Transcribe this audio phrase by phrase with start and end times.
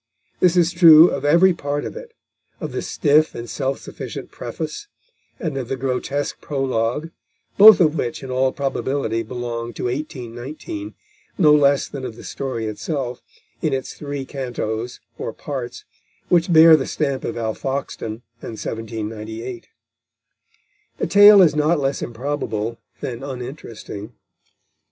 [0.39, 2.15] This is true of every part of it,
[2.59, 4.87] of the stiff and self sufficient preface,
[5.39, 7.11] and of the grotesque prologue,
[7.55, 10.95] both of which in all probability belong to 1819,
[11.37, 13.21] no less than of the story itself,
[13.61, 15.85] in its three cantos or parts,
[16.29, 19.67] which bear the stamp of Alfoxden and 1798.
[20.97, 24.13] The tale is not less improbable than uninteresting.